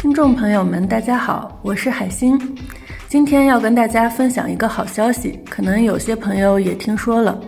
[0.00, 2.40] 听众朋友们，大家好，我是海星，
[3.08, 7.38] 今天要跟大家分享一个好消息，可能有些朋友也听说了，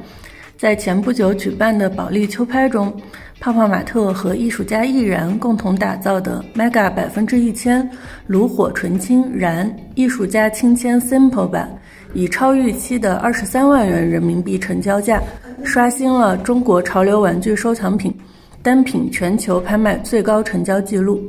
[0.58, 2.94] 在前不久举办的保利秋拍中，
[3.40, 7.88] 泡泡玛特和艺术家易燃共同打造的 Mega 百分之一千
[8.26, 11.68] 炉火纯青燃艺术家亲签 Simple 版，
[12.12, 15.22] 以超预期的二十三万元人民币成交价，
[15.64, 18.14] 刷新了中国潮流玩具收藏品。
[18.62, 21.20] 单品全球拍卖最高成交记录。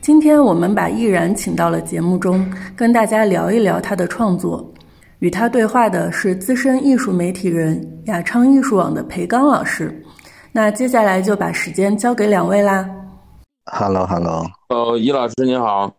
[0.00, 4.72] 今天我们把易然请到了节目中，跟大家聊一聊他的创作。
[5.18, 10.00] 与他对话的是资深艺术媒体人雅昌艺术网的裴刚老师。
[10.52, 12.88] 那接下来就把时间交给两位啦。
[13.64, 15.92] Hello，Hello，哦，易老师您好，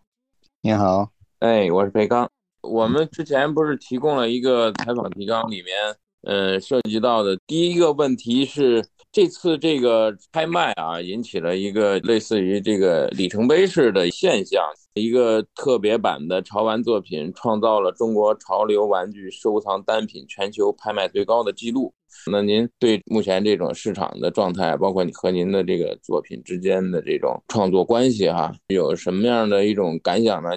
[0.62, 1.06] 您好，
[1.40, 2.26] 哎，我是裴刚。
[2.62, 5.74] 我们之前不是提供了一个采访提纲，里面
[6.22, 8.82] 呃涉及到的第一个问题是。
[9.12, 14.64] 这次这个拍卖啊，引起了一个类似于这个里程碑式的现象。
[14.94, 21.92] 一个特别版的潮玩作品创造了中国潮流玩具收藏单品全球拍卖最高的记录。
[22.30, 30.50] 那您对目前这种市场的状态，包括你和您的这个作品之间的这种创作关系，哈，有什么样的一种感想呢？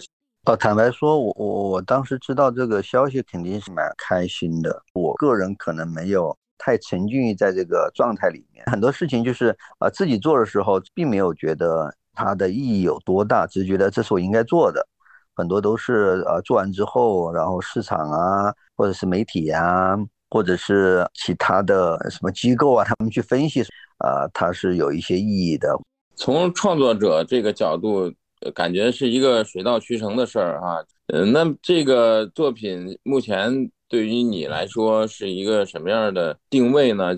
[0.46, 4.82] 哦，坦白说，我我我当时知道这个消息，肯定是蛮开心的。
[4.94, 6.38] 我个人可能没有。
[6.58, 14.88] 太沉浸于在这个状态里面，很多事情就是啊，自己做的时候并没有觉得它的意义有多大，只是觉得这是我应该做的。
[15.36, 19.96] 很多都是呃做完之后，然后市场啊，或者是媒体呀，
[20.30, 23.62] 或者是其他的什么机构啊，他们去分析，
[23.98, 25.78] 啊，它是有一些意义的。
[26.16, 28.12] 从创作者这个角度，
[28.54, 30.84] 感觉是一个水到渠成的事儿哈。
[31.08, 33.70] 嗯，那这个作品目前。
[33.96, 37.16] 对于你来说是一个什么样的定位呢？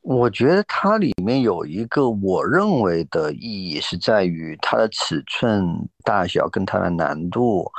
[0.00, 5.62] 我觉得它里面有一个我认为的意义是在于它的尺寸
[6.02, 7.70] 大小跟它的难度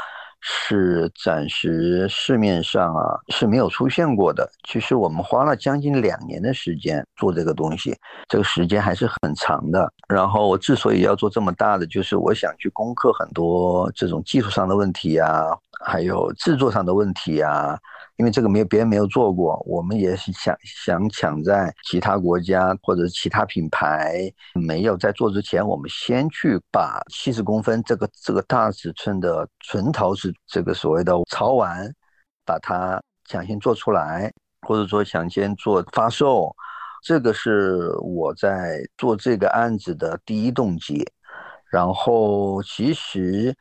[0.41, 4.47] 是暂时市面上啊是没有出现过的。
[4.69, 7.97] 其实我们花了将近两年的时间做这个东西，
[8.29, 9.91] 这个时间还是很长的。
[10.07, 15.45] 然后我之所以要做这么大的，就是我想去攻克很多这种技术上的问题啊，
[15.84, 17.75] 还有制作上的问题啊。
[18.18, 31.94] 因为这个没有别人没有做过，我们也是想想抢在其他国家或者其他品牌没有在做之前，我们先去把七十公分这个这个大尺寸的纯陶瓷这个所谓的潮玩，
[32.46, 36.56] 把它抢先做出来，或者说抢先做发售，
[37.03, 41.06] 这个是我在做这个案子的第一动机。
[41.70, 43.53] 然后其实。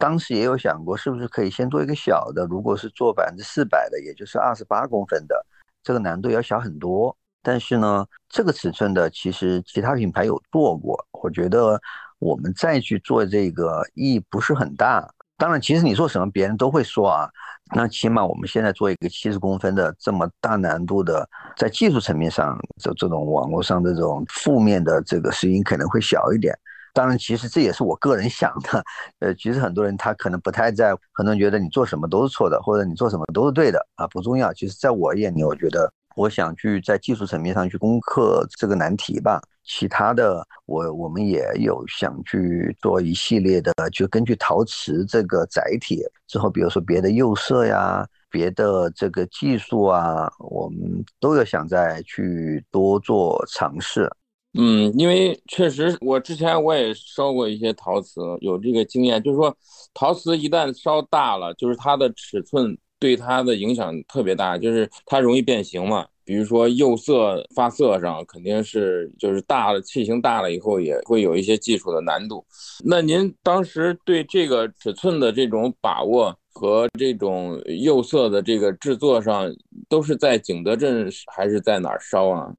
[0.00, 2.46] 当时也有想过，是不是可以先做一个小的？
[2.46, 5.44] 如果是做百分之四百的，也就是二十八公分的，
[5.82, 7.14] 这个难度要小很多。
[7.42, 11.78] 但是呢，这个尺寸的其实其他品牌有做过，我觉得
[12.18, 15.06] 我们再去做这个意义不是很大。
[15.36, 17.28] 当然，其实你做什么别人都会说啊，
[17.76, 21.28] 那起码我们现在做一个七十公分的这么大难度的，
[21.58, 26.58] 在技术层面上，这这种网络上这种负面的这个声音可能会小一点。
[26.92, 28.82] 当然，其实这也是我个人想的。
[29.20, 34.52] 呃，其实很多人他可能不太在，很多人觉得你做什么都是错的，或者你做什么都是对的啊，不重要。
[34.52, 39.40] 其实，在我眼里，我觉得我想去在技术层面上去攻克这个难题吧。
[39.62, 54.10] 其他的，我我们也有想去做一系列的，就根据陶瓷这个载体之后，比如说别的釉色呀，别的这个技术啊，我们都有想再去多做尝试。
[54.54, 59.56] 嗯，因为确实，我之前我也烧过一些陶瓷，有这个经验，就是说，
[59.94, 66.04] 陶瓷一旦烧大了，就是它的尺寸对它的影响特别大，就是它容易变形嘛。
[66.24, 72.44] 比如说釉色发色上，肯定是就是大了，器型大了以后也会有一些技术的难度。
[72.84, 79.48] 那您当时对这个尺寸的这种把握和这种釉色的这个制作上，
[79.88, 82.52] 都是在景德镇还是在哪儿烧啊？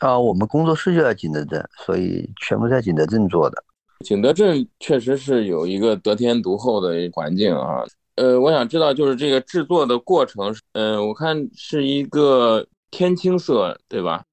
[0.00, 3.64] 啊，我们工作室就在景德镇，所以全部在景德镇做的。
[4.04, 7.84] 景德镇确实是有一个得天独厚的环境啊。
[8.16, 14.24] 呃，我想知道就是这个制作的过程，嗯，我看是一个天青色，对吧？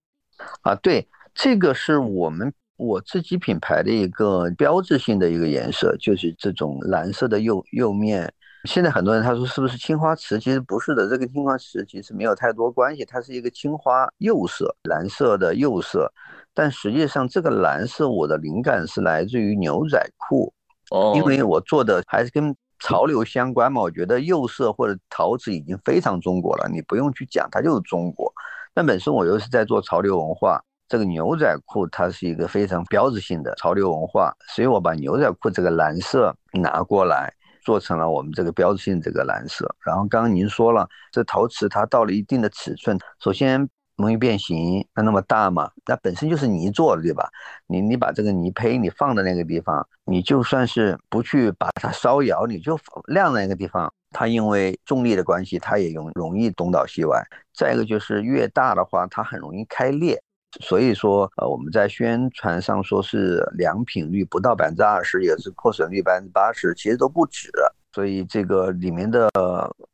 [0.62, 8.34] 啊，对，这个是我们我自己品牌的一个标志性的一个颜色，就是这种蓝色的釉釉面。
[8.66, 10.38] 现在很多人他说是不是青花瓷？
[10.40, 16.12] 其实不是的，这个青花瓷其实没有太多关系，它是一个青花釉色，蓝色的釉色。
[16.54, 20.54] 但实际上这个蓝色我的灵感是来自于牛仔裤，
[20.92, 23.82] 哦，因为我做的还是跟潮流相关嘛。
[23.82, 28.30] 我觉得釉色或者陶瓷已经非常中国了，你不用去讲它就是中国。
[28.74, 39.74] 但本身我又是在做潮流文化，这个牛仔裤它是一个非常标志性的潮流文化，所以我把牛仔裤这个蓝色拿过来，做成了我们这个标志性这个蓝色。
[39.86, 47.30] 然后刚刚您说了，这陶瓷它到了一定的尺寸，首先容易变形，它那么大嘛，那本身就是泥做的，对吧？
[47.68, 57.22] 你你把这个泥胚你放在那个地方，你就算是不去把它烧窑，你就晾在那个地方，它因为重力的关系，它也容容易东倒西歪。
[57.54, 60.22] 再一个就是越大的话，它很容易开裂。
[60.62, 67.51] 所以说，呃，我们在宣传上说是良品率不到百分之二十，也是破损率百分之八十，其实都不止。
[67.94, 69.30] 所以这个里面的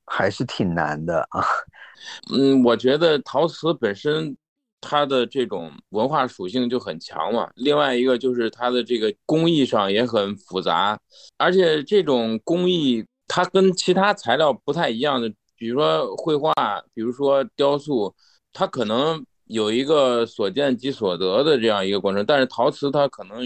[0.06, 1.44] 还是挺难的啊。
[2.34, 4.36] 嗯，我觉得陶瓷本身
[4.80, 7.50] 它的这种文化属性就很强嘛。
[7.56, 10.98] 另外一个就是它的这个工艺上也很复杂，
[11.38, 16.54] 而且这种工艺它跟其他材料不太一样的，比如说绘画，
[16.94, 18.16] 比如说雕塑，
[18.54, 19.22] 它可能。
[19.48, 23.40] 有一个所见即所得的这样一个过程，但是陶瓷它可能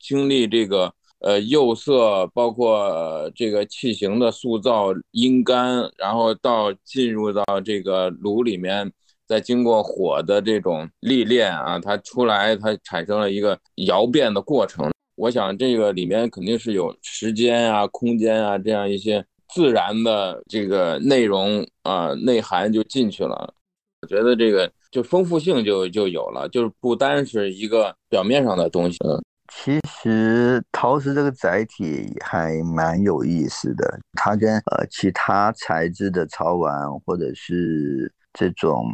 [0.00, 8.90] 经历这个呃釉色，包括这个器型的塑造、阴干，然后到进入到这个炉里面，
[9.26, 14.90] 再经过火的这种历练啊，它出来它产生了一个窑变的过程。
[15.16, 19.24] 我想这个里面肯定是有时间啊、空间啊这样一些
[19.54, 23.54] 自然的这个内容啊内涵就进去了。
[24.04, 24.70] 我觉得这个。
[24.94, 28.96] 就丰富性就就有了，就是不单是一个表面上的东西。
[29.52, 38.84] 其实陶瓷这个载体还蛮有意思的，它跟呃其他材质的潮玩或者是这种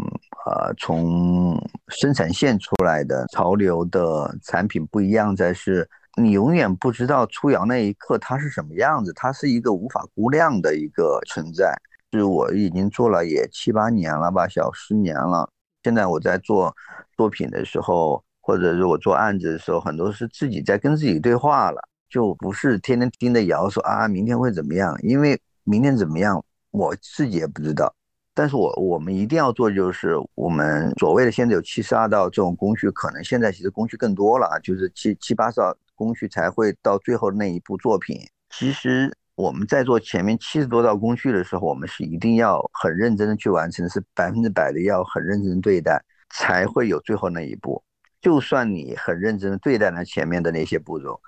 [0.47, 1.55] 呃从
[1.89, 5.87] 生产线出来的潮流的产品不一样，在是
[6.17, 11.75] 你永远不知道出窑那一刻它是什么样子，它是一个无法估量的一个存在。
[12.13, 15.49] 是我已经做了也七八年了吧，小十年了。
[15.85, 16.75] 现在我在做
[17.17, 24.95] 作品的时候，或者是我做案子的时候，很多是自己在跟自己对话了，就不是天天盯着窑说啊，明天会怎么样？
[25.03, 27.95] 因为明天怎么样，我自己也不知道。
[28.35, 38.19] 但是我我们一定要做，就是我们所谓的现在有七十二道这种工序，可能现在其实工序更多了，就是七七八十道工序才会到最后那一步作品。
[38.51, 39.17] 其实。
[39.41, 45.99] 我们在做前面七十多道工序的时候，我们是一定要很认真的去完成，是百分之百的要很认真对待，
[46.29, 47.83] 才会有最后那一步。
[48.21, 51.19] 就算你很认真的对待了前面的那些步骤，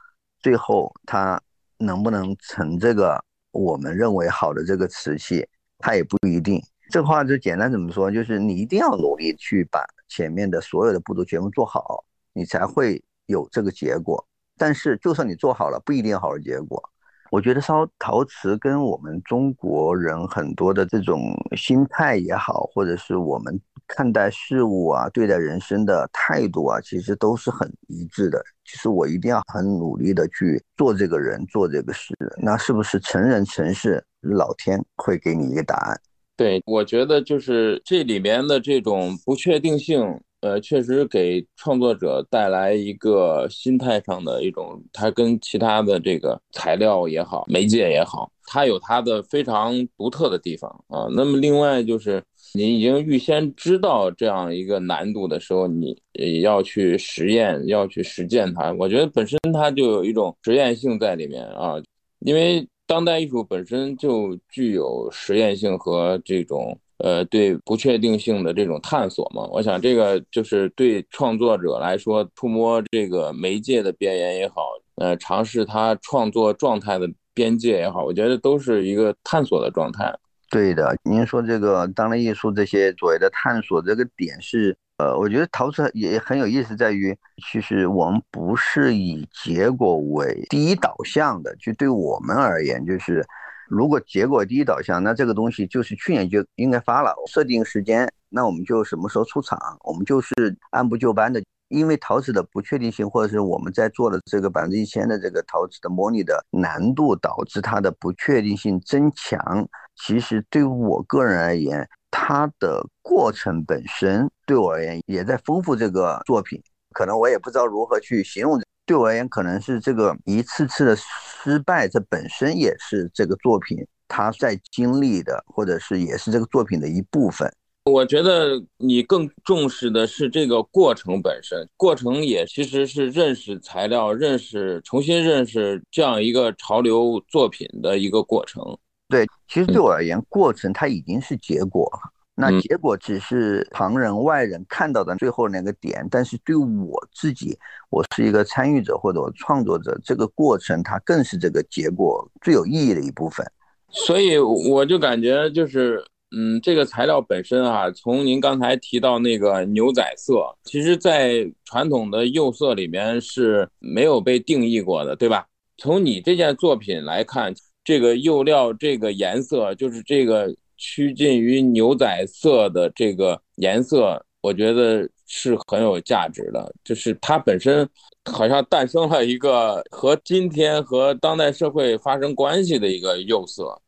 [0.40, 1.40] 最后它
[1.78, 3.18] 能不能成这个
[3.50, 5.48] 我们认为好的这个瓷器，
[5.78, 6.62] 它也不一定。
[6.90, 12.04] 这话就简单怎么说，就是你一定要努力去把前面的所有的步骤全部做好，
[12.34, 14.22] 你才会有这个结果。
[14.58, 16.91] 但是就算你做好了，不一定好的结果。
[17.32, 23.58] 我觉得烧陶瓷跟我们中国人很多的这种心态也好，或者是我们
[23.88, 28.44] 看待事物啊、对待人生的态度啊，其实都是很一致的。
[28.66, 35.98] 其实我一定要很努力的去做这个人、做这个事，那是不是成人成事，老天会给你一个答案？
[36.36, 40.20] 对，我觉得就是这里面的这种不确定性。
[40.42, 51.06] 呃，确实给创作者带来一个心态上的一种，它跟其他的这个材料也好，媒介也好，它有它的非常独特的地方啊。
[51.14, 52.20] 那么另外就是，
[52.54, 55.96] 你已经预先知道这样一个难度的时候，你
[56.40, 58.72] 要去实验，要去实践它。
[58.72, 61.76] 我觉得本身它就有一种实验性在里面啊，
[62.18, 66.76] 因为当代艺术本身就具有实验性和这种。
[67.02, 80.14] 呃，对不确定性的这种探索嘛，我想这个就是对创作者来说，触摸这个媒介的边缘也好，呃，尝试他创作状态的边界也好，我觉得都是一个探索的状态。
[80.48, 87.12] 对的，您说这个当代艺术这些所谓的探索这个点是，呃，我觉得陶瓷也很有意思，在于
[87.50, 93.26] 其实我们不是以结果为第一导向的，就对我们而言就是。
[93.74, 100.34] 如果结果第一导向，那这个东西就是去年就应该发了，设定时间，那我们就什么时候出厂，我们就是
[100.72, 101.42] 按部就班的。
[101.68, 109.66] 因为陶瓷的不确定性，或者是我们在做的这个百分之一千的这个陶瓷的模拟的难度，导致它的不确定性增强。
[109.96, 116.62] 其实对我个人而言，它的过程本身对我而言也在丰富这个作品。
[116.90, 118.60] 可能我也不知道如何去形容。
[118.84, 127.50] 对我而言，可能是这个一次次的失败，这本身也是这个作品它在经历的，或者是也是这个作品的一部分。
[127.84, 138.62] 我觉得你更重视的是这个过程本身，过程也其实是认识材料、认识、重新认识这样一个潮流作品的一个过程。
[139.08, 142.11] 对，其实对我而言，过程它已经是结果了。
[142.34, 147.54] 那结果只是旁人外人看到的最后那个点，但是对我自己，
[147.90, 153.46] 我是一个参与者或者我创作者，这个过程它更是这个结果最有意义的一部分。
[153.90, 156.02] 所以我就感觉就是，
[156.34, 165.46] 嗯，这个材料本身啊，从您刚才提到那个牛仔色，其实在传统的釉色里面是没有被定义过的，对吧？
[165.76, 170.56] 从你这件作品来看，这个釉料这个颜色就是这个。
[170.84, 176.74] 趋近于牛仔色的这个颜色，我觉得是很有价值的。
[176.82, 177.88] 就是它本身
[178.24, 183.80] 好像诞生了一个和今天和当代社会发生关系的一个釉色。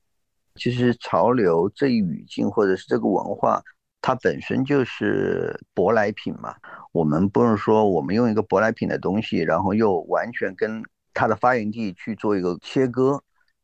[0.54, 3.60] 其实潮流这一语境或者是这个文化，
[4.00, 6.54] 它本身就是舶来品嘛。
[6.92, 10.80] 我们不是说我们用一个舶来品的东西，然后又完全跟
[11.12, 13.20] 它的发源地去做一个切割，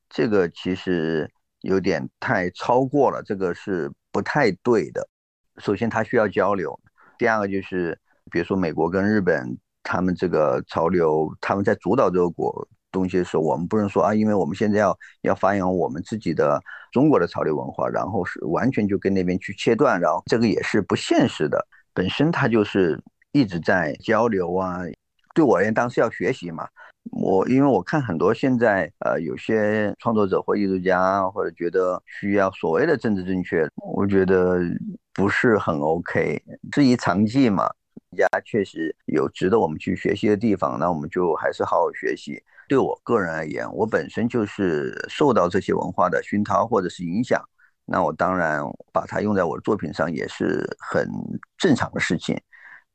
[0.08, 1.30] 这个其实。
[1.62, 5.06] 有点太超过了，这个是不太对的。
[5.58, 6.70] 首先，它需要交流；
[7.18, 7.98] 第二个就是，
[8.30, 16.60] 比如说美国跟日本，他们这个潮流，他们在主导这个国东西的时候，我们不能说啊，因为我们现在要要发扬我们自己的
[16.92, 21.66] 中国的潮流文化，然后是完全就跟那边去切断，然后这个也是不现实的。
[21.92, 22.98] 本身它就是
[23.32, 24.80] 一直在交流啊。
[25.34, 26.66] 对我而言，当时要学习嘛。
[27.12, 34.60] 我因为我看很多现在呃有些创作者或艺术家或者觉得需要所谓的政治正确，我觉得
[35.14, 36.40] 不是很 OK。
[36.70, 37.68] 至于长技嘛，
[38.10, 42.40] 人家确实有值得我们去学习的地方，那我们就还是好好学习。
[42.68, 47.42] 对我个人而言，我本身就是受到这些文化的熏陶或者是影响，
[47.84, 51.08] 那我当然把它用在我的作品上也是很
[51.58, 52.40] 正常的事情。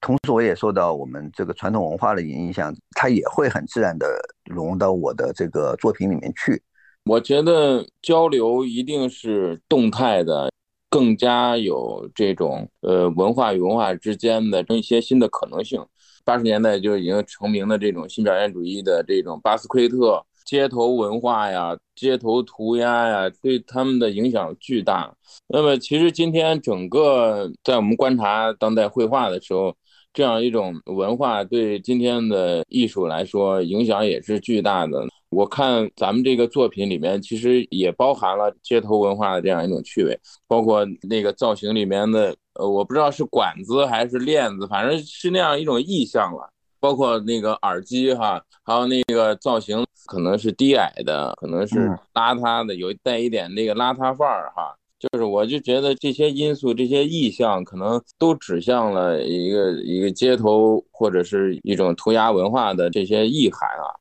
[0.06, 4.06] 同时，我也受到我们这个传统文化的影响，它也会很自然的
[4.44, 6.62] 融入到我的这个作品里面去。
[7.06, 10.52] 我觉得交流一定是动态的，
[10.92, 15.84] 更加有这种呃文化与文化之间的一些新的可能性。
[16.24, 25.12] 八十年代就已经成名的这种新表现主义的这种巴斯奎特街头文化呀、街头涂鸦呀，对他们的影响巨大。
[25.48, 29.76] 那么，其实今天整个在我们观察当代绘画的时候，
[30.16, 35.06] 这样一种文化对今天的艺术来说影响也是巨大的。
[35.30, 40.18] 我看咱们这个作品里面，其实也包含了街头文化的这样一种趣味，
[40.48, 46.50] 包括那个造型里面的，呃，我不知道是管子还是链子，反正是那样一种意象了。
[46.80, 54.74] 包括那个耳机哈，还有那个造型，可能是低矮的，可能是邋遢的，有带一点那个邋遢范儿哈。
[54.98, 63.92] 就是，我就觉得这些因素、这些意象，可能都指向了一个一个街头或者是一种涂鸦文化的这些意涵啊。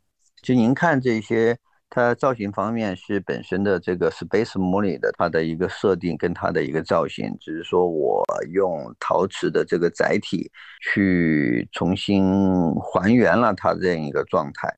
[0.40, 1.58] 就您看这些，
[1.90, 12.24] 它造型方面是本身的这个 Space m o n e 的它的一个设定跟它的一个造型，只是说我用陶瓷的这个载体去重新
[12.74, 14.68] 还原了它这样一个状态。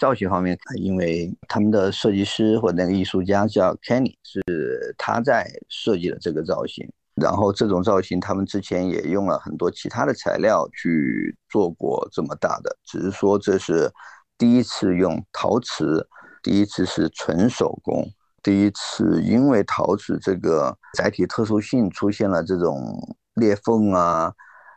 [0.00, 6.90] 造型方面，因为他们的设计师或者那个艺术家叫 Kenny，是他在设计的这个造型。
[7.16, 13.92] 然后这种造型，他们之前也用了很多其他的材料去做过这么大的，只是说这是
[14.38, 16.08] 第一次用陶瓷，
[16.42, 18.08] 第一次是纯手工，
[18.42, 22.96] 第一次因为陶瓷这个载体特殊性出现了这种
[23.34, 24.32] 裂缝啊，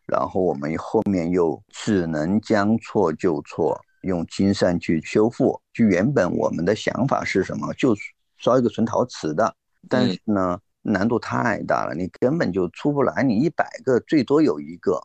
[0.05, 3.79] 然后我们后面又只能将错就错。
[4.03, 7.73] 用金扇去修复，就原本我们的想法是什么？
[7.73, 7.95] 就
[8.37, 9.53] 烧一个纯陶瓷的，
[9.89, 13.23] 但是呢，难度太大了，你根本就出不来。
[13.23, 15.01] 你一百个最多有一个，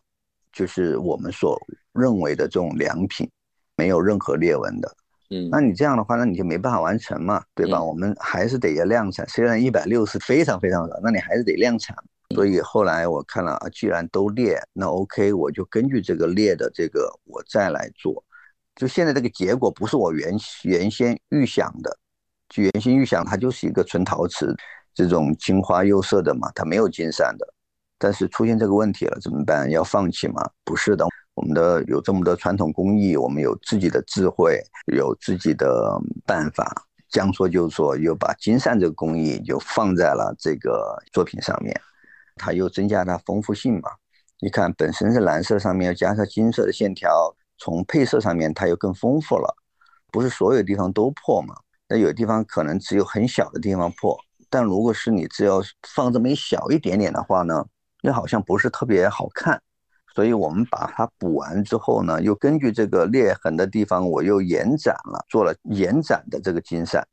[0.52, 1.60] 就是我们所
[1.92, 3.28] 认为的这种良品，
[3.76, 4.96] 没有任何裂纹的。
[5.30, 7.82] 嗯，那你这样的话，那你就没办法完成嘛，对吧？
[7.82, 9.28] 我们还是得要量产。
[9.28, 11.96] 虽然一百六是非常非常少，那你还是得量产。
[12.34, 18.24] 所以后来我看了啊，既然都裂，那 OK，我就根据这个裂的这个，我再来做。
[18.78, 20.32] 就现在这个结果不是我原
[20.62, 21.98] 原先预想的，
[22.48, 24.54] 就原先预想它就是一个纯陶瓷
[24.94, 27.54] 这种金花釉色的嘛，它没有金闪的。
[27.98, 29.68] 但是出现这个问题了怎么办？
[29.68, 30.48] 要放弃吗？
[30.64, 31.04] 不是的，
[31.34, 34.62] 我们的有这么多传统工艺，我们有自己的智慧，
[34.94, 41.76] 有自己的办法，将错就错，又把金闪这个工艺就放在了这个作品上面，
[42.36, 43.90] 它又增加它丰富性嘛。
[44.38, 47.34] 你看本身是蓝色，上面要加上金色的线条。
[47.58, 49.54] 从配色上面，它又更丰富了，
[50.10, 51.54] 不是所有地方都破嘛？
[51.88, 55.62] 那有地方可能只有很小的地方破，但如果是你只要
[55.94, 57.64] 放这么一小一点点的话呢，
[58.02, 59.60] 又好像不是特别好看。
[60.14, 67.06] 所以我们把它补完之后呢，又根据这个裂痕的地方，我又延展了，做了延展的这个金闪，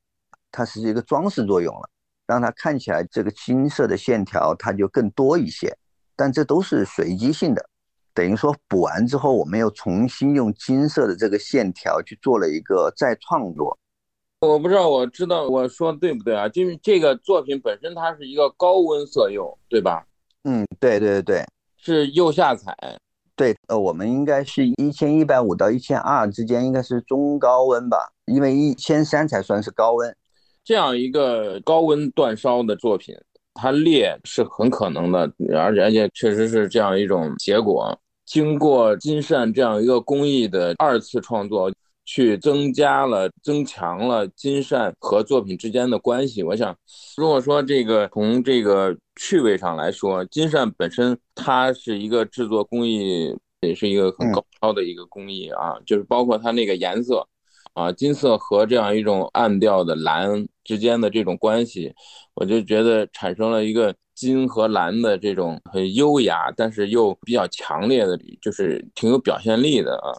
[0.52, 1.90] 它是一个装饰作用了。
[2.28, 5.78] 让它看起来这个金色的线条它就更多一些。
[6.16, 7.70] 但这都是随机性的，
[8.16, 13.78] 等于说补完之后，我们又重新用金色的这个线条去做了一个再创作。
[14.40, 16.48] 我不知道，我知道我说对不对啊？
[16.48, 20.06] 就是这个作品本身它是一个高温色釉，对吧？
[20.46, 21.46] 嗯，对对对对，
[21.78, 22.74] 是釉下彩。
[23.36, 27.98] 对，呃，我们应该是一千一百五到一千二之间，应该是中高温吧？
[28.28, 30.16] 因为一千三才算是高温。
[30.64, 33.14] 这样一个高温煅烧的作品。
[33.58, 37.98] 它裂是很可能的，而且而且确实是这样一种结果。
[38.26, 41.72] 经过金善这样一个工艺的二次创作，
[42.04, 46.44] 去增加了、增强了金善和作品之间的关系。
[46.44, 46.76] 我想，
[47.18, 57.28] 如果说这个从这个趣味上来说，金善本身它是一个制作工艺，也是一个很高超的一个工艺啊，就是包括它那个颜色。
[57.74, 61.94] 啊，金色和这样一种暗调的蓝之间的这种关系，
[62.36, 70.12] 我就觉得产生了一个金和蓝的这种很优雅，但是又比较强烈的，就是挺有表现力的啊。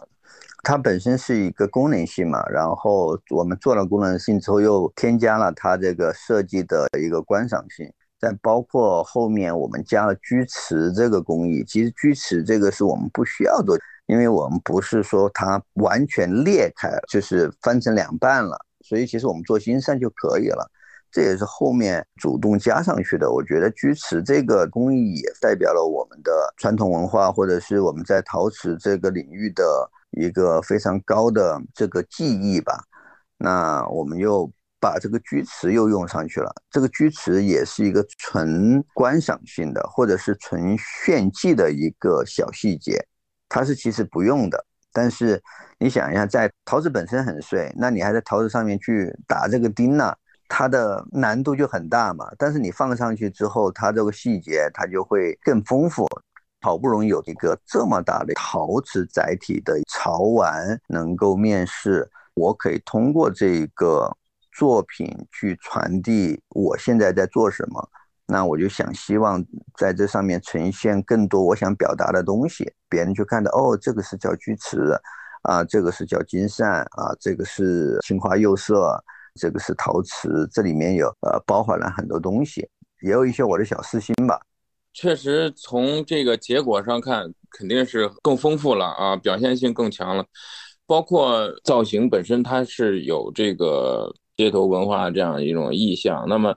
[0.63, 13.77] 它本身是一个功能性嘛，然后我们做了功能性之后，又添加了它这个设计的一个观赏性，再包括后面我们加了锯齿这个工艺，其实锯齿这个是我们不需要做。
[14.07, 20.65] 因为我们不是说它完全裂开，就是分成两半了，所以其实我们做金扇就可以了。
[21.11, 23.31] 这也是后面主动加上去的。
[23.31, 29.63] 我觉得锯齿这个工艺也代表了我们的传统文化，或者是我们在陶瓷这个领域的
[30.11, 32.83] 一个非常高的这个技艺吧。
[33.37, 36.51] 那我们又把这个锯齿又用上去了。
[36.69, 43.03] 这个锯齿也是一个纯观赏性的，或者是纯炫技的一个小细节。
[43.49, 45.41] 它是其实不用的，但是
[45.79, 50.13] 你想一下，在陶瓷本身很碎，那你还在陶瓷上面去打这个钉呢，
[50.47, 52.29] 它的难度就很大嘛。
[52.37, 56.07] 但是你放上去之后，它这个细节它就会更丰富。
[56.61, 64.11] 好不容易有一个这么大的陶瓷载体的潮玩能够面世，我可以通过这个
[64.51, 67.87] 作品去传递我现在在做什么。
[68.25, 69.41] 那我就想希望
[69.77, 74.99] 在这上面呈现更多我想表达的东西，别人就看到哦，这个是叫锯齿，
[75.43, 79.01] 啊，这个是叫金扇，啊，这个是青花釉色，
[79.37, 82.67] 这个是陶瓷，这里面有呃包含了很多东西，
[83.01, 84.39] 也有一些我的小私心吧。
[84.93, 90.25] 确实，从这个结果上看，肯定是更丰富了啊，表现性更强了，
[90.85, 96.55] 包括造型本身它是有这个街头文化这样一种意象，那么。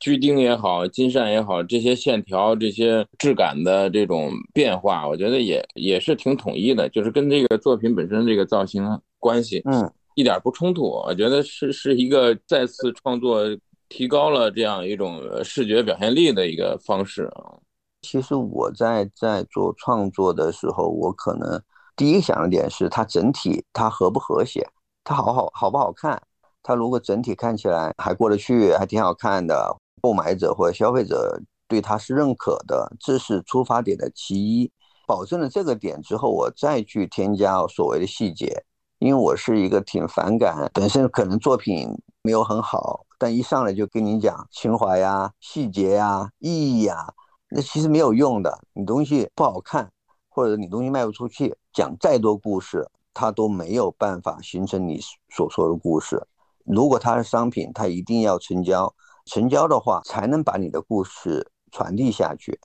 [0.00, 10.82] 锯钉也好，金扇也好，这些线条、这些质感的这种变化，我觉得也也是挺统一的，就是跟这个作品本身这个造型关系，嗯，一点不冲突。
[10.82, 13.44] 我觉得是是一个再次创作，
[13.88, 17.54] 提高了这样一种视觉表现力的一个方式啊。
[18.02, 21.62] 其实我在在做创作的时候，我可能
[21.94, 24.68] 第一想的点是它整体它和不和谐，
[25.04, 26.20] 它好好好不好看？
[26.64, 29.76] 它如果整体看起来还过得去，还挺好看的。
[30.00, 34.68] 购买者或者消费者对它是认可的，这是出发点的其一。
[35.06, 38.64] 保证了这个点之后，我再去添加所谓的细节。
[38.98, 41.88] 因为我是一个挺反感，本身可能作品
[42.22, 47.14] 没有很好，但一上来就跟你讲情怀呀、细节呀、意义呀，
[47.50, 48.58] 那其实没有用的。
[48.72, 49.88] 你东西不好看，
[50.28, 56.26] 或者你东西卖不出去，讲再多故事，它都没有办法形成你所说的故事。
[56.64, 58.92] 如果它是商品，它一定要成交。
[59.26, 62.58] 成交的话，才能把你的故事传递下去。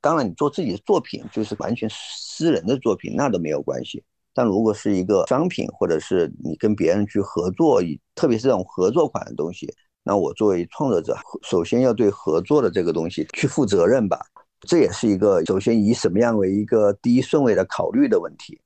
[0.00, 4.02] 当然，你做自己的作品，就是完全私人的作品，那都没有关系。
[4.38, 7.82] 但如果是一个商品，或者是你跟别人去合作，
[8.14, 9.68] 特别是这种合作款的东西，
[10.04, 14.20] 那我作为创作者，首先要对合作的这个东西去负责任吧。
[14.60, 18.56] 这也是一个首先以什么样为一个第一顺位的考虑的问题。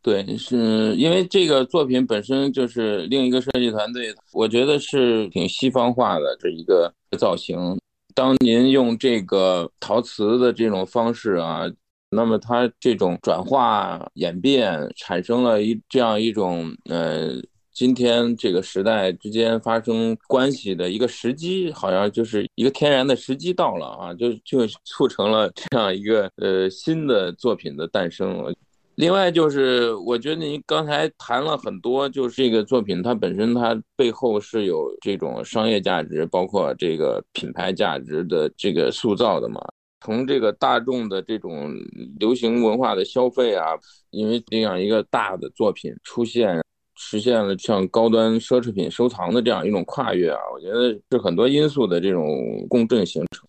[0.00, 7.78] 对，是因为这个作品本身就是另一个设计团队，我觉得是挺西方化的这一个造型。
[8.14, 11.64] 当您用这个陶瓷的这种方式啊，
[12.10, 17.34] 那么它这种转化演变产生了一这样一种呃，
[17.72, 28.54] 今天这个时代之间发生关系的一个时机，好像就是一个天然的时机到了啊，就就促成了这样一个呃新的作品的诞生。
[28.94, 39.60] 另外就是，我觉得您刚才谈了很多，就是这个作品它本身它背后是有这种商业价值，包括这个品牌价值的这个塑造的嘛。
[40.00, 41.74] 从这个大众的这种
[42.18, 43.72] 流行文化的消费啊，
[44.10, 46.62] 因为这样一个大的作品出现，
[46.94, 52.26] 实现了像高端奢侈品收藏的这样一种跨越啊，我觉得是很多因素的这种
[52.68, 53.48] 共振形成。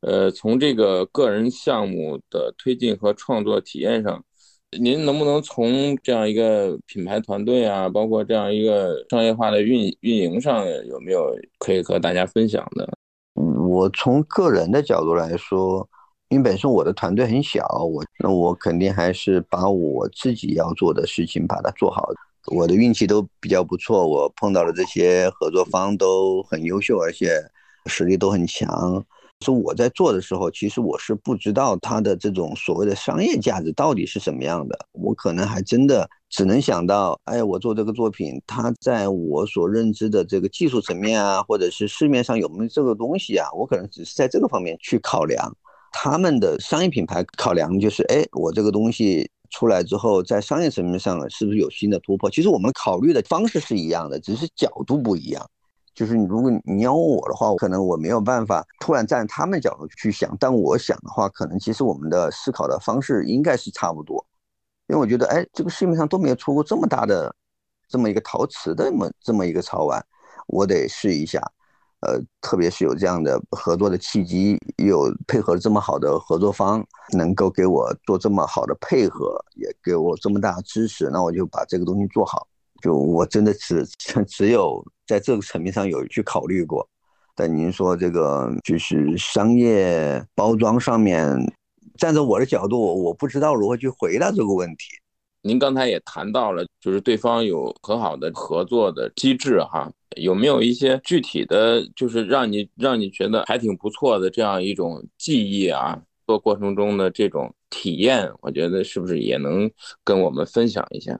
[0.00, 4.24] 呃，从这个个人项目的推进和创作体验上，
[4.78, 12.97] 您能不能从这样一个品牌团队啊，包括这样一个商业化的运运营上，有没有可以和大家分享的？
[13.68, 15.86] 我从个人的角度来说，
[16.30, 22.08] 因为本身我的团队很小，我那我肯定还是把我自己要做的事情把它做好。
[22.46, 27.28] 我的运气都比较不错，我碰到的这些合作方都很优秀，而且
[27.84, 29.04] 实力都很强。
[29.44, 34.76] 是我在做的时候，其实我是不知道它的这种所谓的商业价值到底是什么样的。
[34.92, 45.56] 我可能还真的只能想到，哎，我做这个作品，它在我所认知的这个技术层面啊，或者是市面上有没有这个东西啊，我可能只是在这个方面去考量。
[45.92, 52.28] 他们的商业品牌考量就是，哎，我这个东西出来之后，在商业层面上是不是有新的突破？
[52.28, 55.48] 其实我们考虑的方式是一样的，只是角度不一样。
[55.98, 60.36] 就是你，如果你要问我的话，可能我没有办法突然站他们角度去想。
[60.38, 64.24] 但我想的话，可能其实我们的思考的方式应该是差不多。
[64.86, 67.34] 因为我觉得，哎，这个市面上都没有出过这么大的
[67.88, 70.00] 这么一个陶瓷的这么这么一个槽碗，
[70.46, 71.42] 我得试一下。
[72.02, 76.80] 呃，特别是有这样的合作的契机，有配合这么好的合作方，
[77.16, 82.46] 能够给我做这么好的配合，也给我这么大的支持，那我就把这个东西做好。
[82.82, 83.84] 就我真的只
[84.26, 86.88] 只有在这个层面上有去考虑过，
[87.34, 91.24] 但您说这个就是商业包装上面，
[91.96, 94.86] 站在我的角度，我不知道如何去回答这个问题。
[95.42, 106.00] 您刚才也谈到了，就是对方有很好的合作的机制哈，有没有一些具体的，就是让你让你觉得还挺不错的这样一种记忆啊？
[106.26, 109.70] 做过程中的这种体验，我觉得是不是也能
[110.04, 111.18] 跟我们分享一下？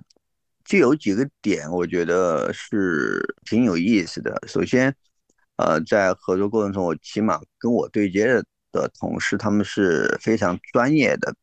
[0.68, 4.38] 就有几个点，我觉得是挺有意思的。
[4.46, 4.94] 首先，
[5.57, 11.35] 呃，在合作过程中，我起码跟我对接的的同事，他们是非常专业的。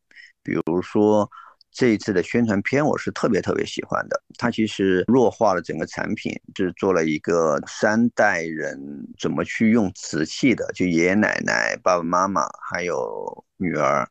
[0.44, 1.28] 比如说
[1.72, 4.22] 这一次的宣传片，我是特别特别喜欢的。
[4.38, 8.78] 它其实弱化了整个产品，就是做了一个三代人
[9.18, 14.08] 怎么去用瓷器的，就爷爷奶奶、爸爸妈妈还有女儿，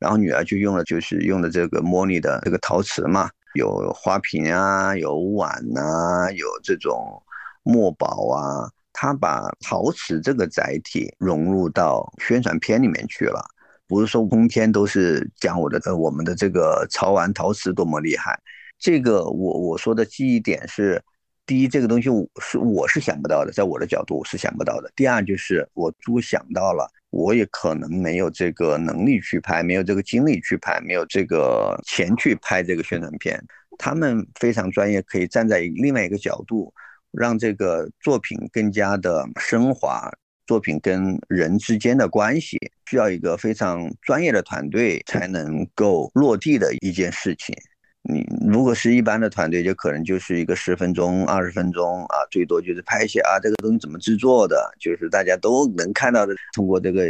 [0.00, 3.30] 然后女儿就用了就是用的这个茉莉的这个陶瓷嘛。
[3.56, 7.20] 有花瓶啊，有碗呐，有这种
[7.62, 13.44] 墨宝啊，他把陶瓷这个载体融入到宣传片里面去了。
[13.88, 18.36] 不是说通篇都是讲我的呃我们的这个潮玩陶瓷多么厉害，
[18.78, 21.00] 这个我我说的记忆点是，
[21.46, 24.92] 第一这个东西我是我是想不到的，在我的角度我是想不到的。
[24.96, 26.90] 第二就是我如果想到了。
[27.10, 33.42] 我也可能没有这个能力去拍，没有这个精力去拍，没有这个钱去拍这个宣传片。
[33.78, 36.70] 他们非常专业，可以站在另外一个角度，
[37.12, 40.10] 让这个作品更加的升华。
[40.46, 42.58] 作品跟人之间的关系，
[42.90, 47.56] 需要一个非常专业的团队才能够落地的一件事情。
[48.08, 56.34] 你如果是一般的团队，就可能就是一个十分钟、二十分钟啊，最多就是拍一些啊，这个东西怎么制作的，就是大家都能看到的。
[56.54, 57.06] 通过这个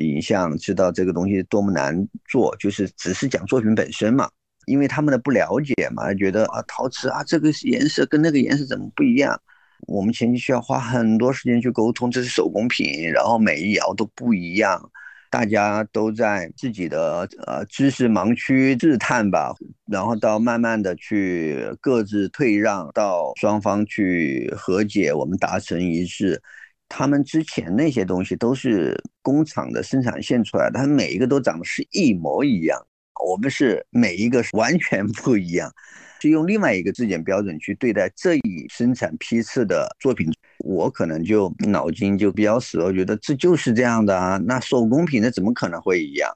[0.00, 4.28] 影像，知道这个东西多么难做，就是只是讲作品本身嘛。
[4.66, 9.40] 因为他们的不了解嘛，觉得啊，陶瓷啊，这个颜色跟那个颜色怎么不一样？
[9.86, 14.90] 我们前期需要花很多时间去沟通，这是手工品，然后每一窑都不一样。
[15.36, 26.40] 大家都在自己的呃知识盲区自探吧，然后到慢慢的去各自退让，到双方去和解，我们达成一致。
[26.88, 32.86] 他们之前那些东西都是工厂的生产线出来的，他们每一个都长得是一模一样，
[33.24, 35.72] 我们是每一个完全不一样。
[36.20, 40.32] 是用另外一个质检标准去对待这一生产批次的作品，
[40.64, 44.38] 我可能就脑筋就比较死，我觉得这就是这样的啊。
[44.46, 46.30] 那手工品那怎么可能会一样？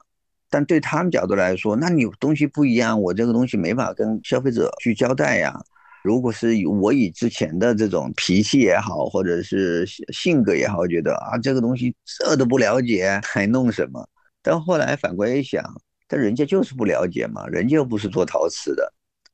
[0.51, 5.59] 但对他们角度来说，那你东西不一样，我这个东西没法跟消费者去交代呀。
[6.03, 14.07] 如果是我以之前的这种脾气也好，或者是性格也好，觉得啊这个东西这都不了解，还弄什么？
[14.43, 15.63] 但后来反过来一想，
[16.11, 18.91] 但人家就是不了解嘛，人家又不是做陶瓷的。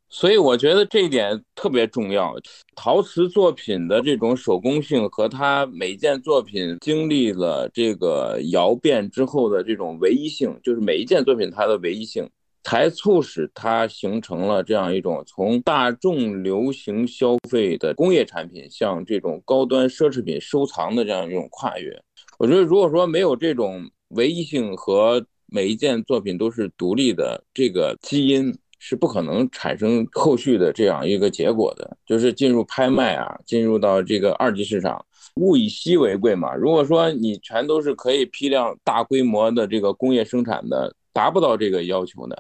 [0.09, 2.35] 所以我觉得这一点特别重要。
[2.75, 12.29] 陶瓷作品的这种手工性和它每件作品经历了这个窑变之后的这种唯一性，就是每一件作品它的唯一性，
[12.63, 21.91] 才促使它形成了这样一种从大众流行消费的工业产品向这种高端奢侈品收藏的这样一种跨越。
[22.37, 28.53] 我觉得如果说没有这种唯一性和每一件作品都是独立的这个基因。
[28.79, 35.03] 是不可能产生后续的这样一个结果的，就是进入拍卖啊，进入到这个二级市场，
[35.37, 36.53] 物以稀为贵嘛。
[36.53, 42.37] 如果说你全都是可以批量大规模的这个工业生产的，达不到这个要求的。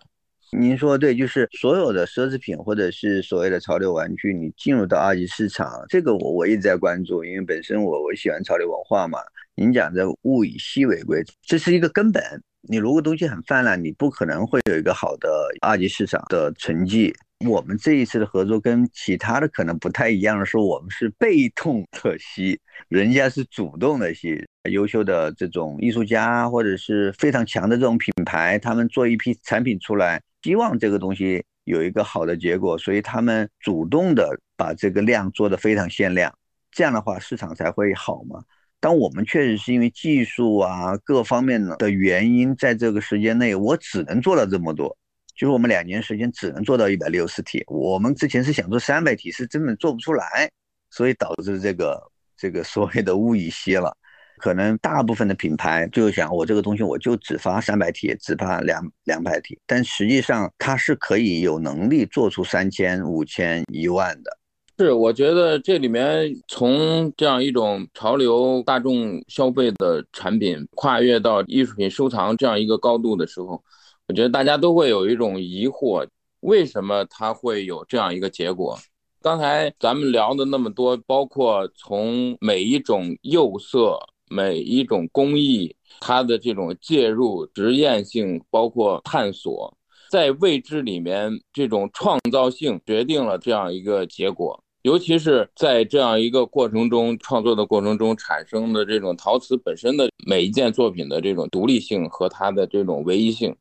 [0.51, 9.17] 您说对，就是所有的奢侈品或者是所谓的潮流玩具，你进入到二级市场，这个我我一直在关注，因为本身我我喜欢潮流文化嘛。
[9.55, 12.21] 您讲的物以稀为贵，这是一个根本。
[12.61, 15.29] 你如果东西很泛滥，你不可能会有一个好的
[15.61, 17.13] 二级市场的成绩。
[17.45, 24.43] 我们这一次的合作跟其他的可能不太一样的是，我们是被动的吸，人家是主动的吸。
[24.71, 36.33] 优秀的这种艺术家或者是非常强的这种品牌，他们做一批产品出来，希望这个东西有一个好的结果，所以他们主动的把这个量做得非常限量，
[36.71, 38.43] 这样的话市场才会好嘛。
[38.79, 44.95] 但我们确实是因为技术啊各方面的原因，在这个时间内，我只能做到这么多，
[45.35, 47.63] 就是我们两年时间只能做到一百六十体。
[47.67, 50.49] 我们之前是想做三百体，是根本做不出来，
[50.91, 51.99] 所以导致这个
[52.37, 53.95] 这个所谓的物以稀了。
[54.37, 64.36] 可能大部分的品牌就想，我这个东西我就只发三百体，只发两两百体，但实际上它是可以有能力做出三千、五千、一万的。
[64.79, 73.59] 是，我觉得这里面从这样一种潮流、大众消费的产品跨越到艺术品收藏这样一个高度的时候，
[74.07, 76.07] 我觉得大家都会有一种疑惑：
[76.41, 78.77] 为什么它会有这样一个结果？
[79.19, 83.97] 刚才咱们聊的那么多，包括从每一种釉色、
[84.29, 89.75] 每一种工艺，它的这种介入、实验性，包括探索，
[90.11, 94.63] 在未知里面这种创造性决定了这样一个结果。
[94.83, 103.53] 尤其是在这样一个过程中，创作的过程中产生的这种陶瓷本身的每一件作品的这种独立性和它的这种唯一性，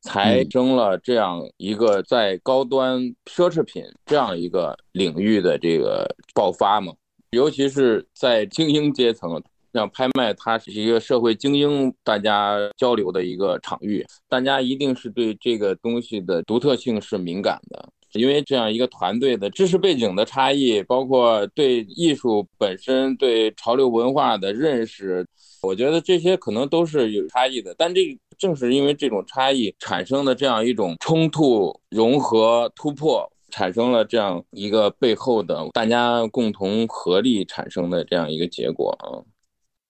[0.00, 6.94] 才生了这样一个在高端奢侈品这样一个领域的这个爆发嘛。
[7.32, 9.42] 尤其是在精英阶层，
[9.74, 17.88] 像拍卖，它是一个社会精英大家交流的一个场域，大家一定是对这个东西的独特性是敏感的。
[18.12, 25.26] 因为这样一个团队的知识背景的差异，包括对艺术本身、对潮流文化的认识，
[25.62, 27.74] 我觉得这些可能都是有差异的。
[27.78, 39.22] 但这正是因为这种差异产生的这样一种冲突、融合、突破，产生了这样一个背后的大家共同合力产生的这样一个结果啊。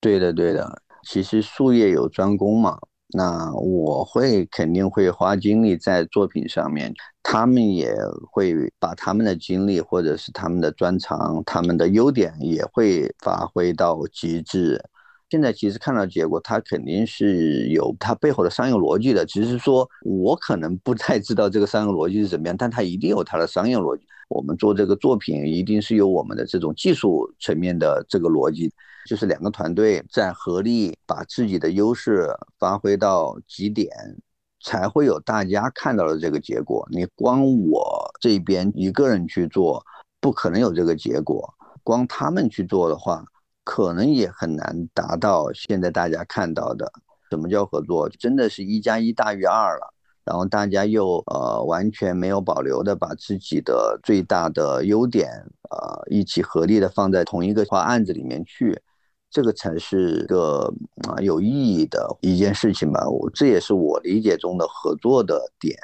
[0.00, 2.78] 对的，对的，其实术业有专攻嘛。
[3.12, 7.94] 那我会肯定会花精力在作品上面，他们也
[8.30, 14.80] 会把他们的精力或者是他们的专长、他们的优点也会发挥到极致。
[15.28, 24.02] 现在其实看到结果，它肯定是有它背后的商业逻辑的，只是说我可能不太知道这个商业逻辑是怎么样，但它一定有它的商业逻辑。
[24.28, 28.72] 我们做这个作品，一定是有我们的这种技术层面的这个逻辑。
[29.08, 33.90] 就是两个团队在合力把自己的优势发挥到极点，
[34.62, 36.86] 才会有大家看到的这个结果。
[36.90, 39.84] 你光我这边一个人去做，
[40.20, 41.54] 不可能有这个结果。
[41.82, 43.24] 光他们去做的话，
[43.64, 46.92] 可能也很难达到现在大家看到的。
[47.30, 48.08] 什么叫合作？
[48.08, 49.94] 真的是一加一大于二了。
[50.24, 55.30] 然后大家又呃完全没有保留的把自己的最大的优点
[55.70, 58.80] 呃一起合力的放在同一个画案子里面去。
[59.30, 60.72] 这个才是个
[61.08, 65.78] 啊有意义的一件事情吧，我这也是我理解中的合作的点。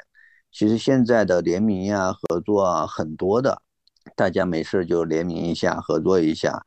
[0.51, 3.61] 其实现在的联名呀、合作啊很多的，
[4.15, 6.61] 大家没事就联名一下、合作一下。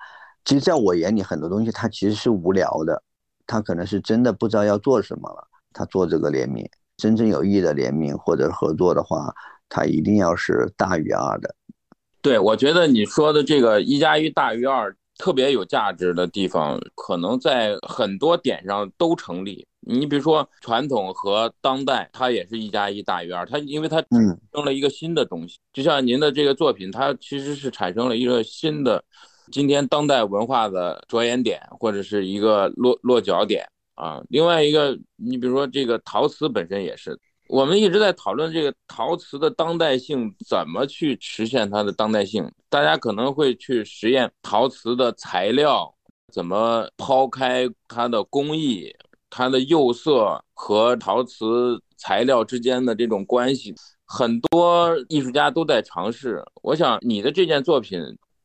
[0.45, 3.03] 其实在我眼里，很多东西它其实是无聊的，
[3.47, 6.67] 他可能是真的不知道要做什么了，他做这个联名。
[6.97, 9.35] 真正有意义的联名或者合作的话，
[9.69, 11.55] 它一定要是大于二的。
[12.21, 14.95] 对，我觉得你说的这个一加一大于二。
[15.21, 19.67] 特别有价值的地方，可能在很多点上都成立。
[19.81, 23.45] 你比如说，传统和当代，它也是一加一大于二。
[23.45, 24.03] 它因为它
[24.55, 29.05] 生了一个新的东西，就像您的这个作品，它其实是产生了一个新的
[29.53, 34.23] 今天当代文化的着眼点，或者是一个落落脚点啊。
[34.31, 37.19] 另外一个，你比如说这个陶瓷本身也是。
[37.51, 42.49] 我们一直在讨论这个陶瓷的当代性怎么去实现它的当代性。
[42.69, 45.93] 大家可能会去实验陶瓷的材料，
[46.33, 48.95] 怎么抛开它的工艺、
[49.29, 53.75] 它的釉色和陶瓷材料之间的这种关系。
[54.07, 56.41] 很多艺术家都在尝试。
[56.63, 58.01] 我想你的这件作品，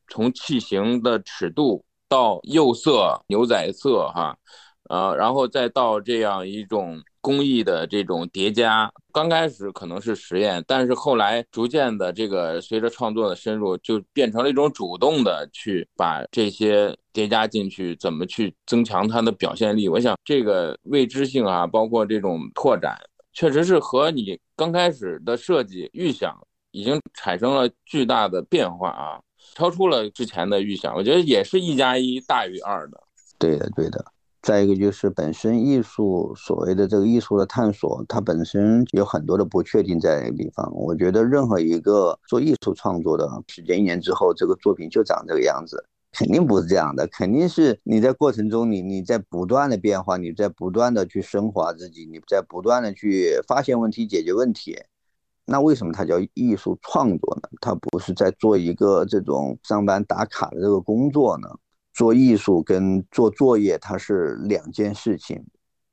[0.08, 4.36] 从器型的尺度到釉色、牛仔色，哈，
[4.88, 7.00] 呃，然后再到这样一种。
[7.26, 8.88] 工艺的这种叠加。
[9.12, 19.88] 刚开始可能是实验，但是后来逐渐的这个随着创作的深入，就变成了一种主动的去把这些叠加进去，怎么去增强它的表现力。
[19.88, 22.96] 我想这个未知性啊，包括这种拓展，
[23.32, 26.32] 确实是和你刚开始的设计预想
[26.70, 29.18] 已经产生了巨大的变化啊，
[29.56, 30.94] 超出了之前的预想。
[30.94, 33.02] 我觉得也是一加一大于二的。
[33.36, 34.04] 对的，对的。
[34.46, 40.72] 再一个就是本身艺术所谓的这个艺术的探索，它本身有很多的不确定在那个地方。
[40.72, 47.08] 我觉得任何一个做艺术创作的，时间一年之后，这个作品就长这个样子，肯定不是这样的。
[47.08, 54.78] 肯定是你在过程中，你你在不断的变化，你在不断的去升华自己，你在不断的去发现问题、解决问题。
[55.44, 57.48] 那为什么它叫艺术创作呢？
[57.60, 61.48] 它不是在做一个这种上班打卡的这个工作呢？
[61.96, 65.42] 做艺术跟做作业，它是两件事情。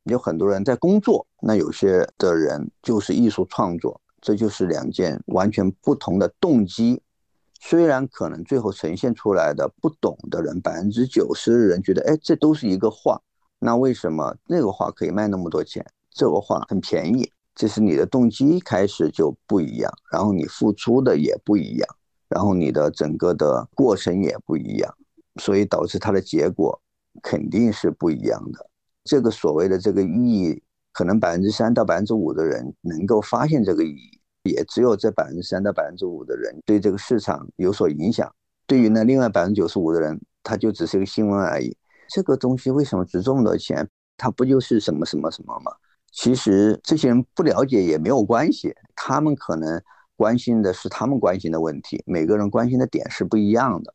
[0.03, 7.01] 有很多人在工作，那有些的人就是艺术创作，这就是两件完全不同的动机。
[7.61, 13.21] 虽然可能最后呈现出来的不懂的人，百分之九十的人觉得，哎，这都是一个画，
[13.59, 15.85] 那为什么那个画可以卖那么多钱？
[16.11, 21.87] 这个画很便宜，这是你的动机开始就不一样，然后你付出的也不一样，
[22.27, 24.93] 然后你的整个的过程也不一样。
[25.41, 26.81] 所以导致它的结果
[27.21, 28.69] 肯定是不一样的。
[29.03, 38.33] 这个所谓的这个意义，可能百分之三到百分之五的人能够发现这个意义，也只有这百分之三到百分之五的人对这个市场有所影响。
[38.65, 41.75] 对于那另外百分之九十五的人，他就只是一个新闻而已。
[42.09, 43.87] 这个东西为什么值这么多钱？
[44.17, 45.71] 它不就是什么什么什么吗？
[46.11, 49.81] 其实这些人不了解也没有关系，他们可能
[50.15, 53.93] 关心的是他们关心的问题，每个人关心的点是不一样的。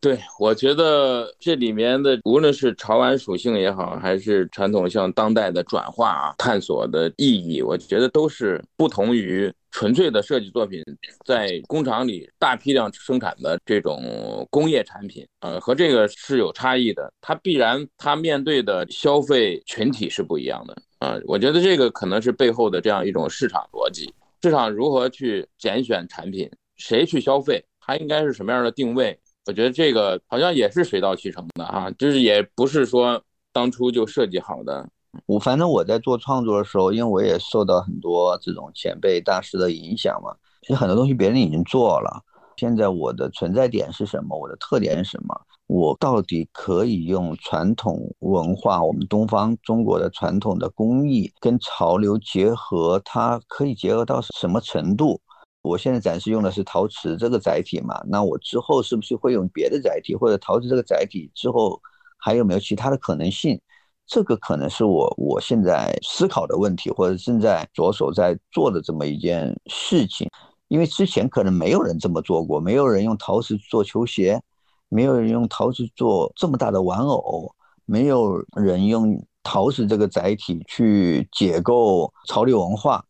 [0.00, 10.82] 对，我觉得这里面的无论是潮玩属性也好，还是传统向当代的转化啊、探索的意义，我觉得都是不同于纯粹的设计作品
[11.24, 17.12] 在工厂里大批量生产的这种工业产品，呃，和这个是有差异的。
[17.20, 21.18] 它必然它面对的消费群体是不一样的啊。
[21.24, 29.18] 我觉得这个可能是背后的这样一种市场逻辑，市场如何去拣选产品，谁去消费，它应该是什么样的定位。
[29.46, 34.86] 我觉得这个好像也是水到渠成的啊，就是也不是说当初就设计好的。
[35.24, 42.22] 我反正我在做创作的时候，因为我也受到很多这种前辈大师的影响嘛，其实很多东西别人已经做了。
[42.56, 44.36] 现在我的存在点是什么？
[44.36, 45.40] 我的特点是什么？
[45.68, 55.20] 我到底可以用传统文化，我们东方中国的传统的工艺跟潮流结合，它可以结合到什么程度？
[55.66, 61.80] 我现在暂时用的是陶瓷这个载体嘛，那我之后是不是会用别的载体，或者陶瓷这个载体之后
[62.18, 63.60] 还有没有其他的可能性？
[64.06, 70.28] 这个可能是我我现在思考的问题，或者正在着手在做的这么一件事情。
[70.68, 74.40] 因为之前可能没有人这么做过，没有人用陶瓷做球鞋，
[74.88, 77.52] 没有人用陶瓷做这么大的玩偶，
[77.84, 83.04] 没有人用陶瓷这个载体去解构潮流文化。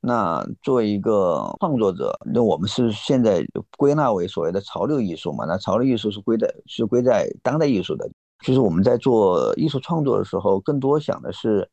[0.00, 3.44] 那作为一个创作者，那我们是现在
[3.76, 5.44] 归纳为所谓的潮流艺术嘛？
[5.44, 8.08] 那潮流艺术是归在是归在当代艺术的。
[8.44, 11.68] 就是我们在做艺术创作的时候，更多想的是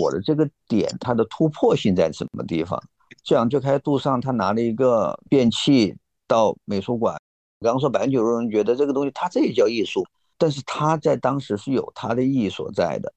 [0.00, 2.82] 我的这个点它的突破性在什么地方。
[3.22, 5.94] 这样就开始杜尚他拿了一个便器
[6.26, 7.14] 到美术馆，
[7.60, 10.02] 刚刚说百分之九十人觉得这个东西他这也叫艺术，
[10.38, 13.12] 但是他在当时是有他的意义所在的。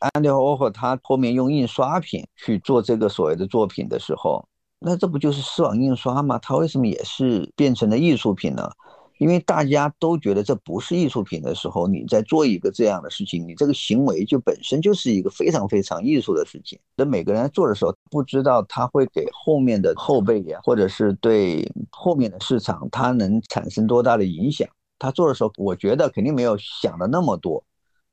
[0.00, 4.44] 安迪沃霍他后面用印刷品去做这个所谓的作品的时候，
[4.78, 6.38] 那这不就是丝网印刷吗？
[6.38, 8.70] 它为什么也是变成了艺术品呢？
[9.18, 16.78] 因为大家都觉得这不是艺术品的时候，你在做一个这样的事情，你这个行为就本身就是一个非常非常艺术的事情。
[16.96, 24.66] 那每个人在做的时候，不知道他会给后面的后辈呀，或者是对后面的市场，它能产生多大的影响。
[24.98, 27.62] 他做的时候，我觉得肯定没有想的那么多。